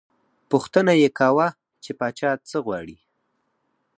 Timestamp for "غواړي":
2.65-2.97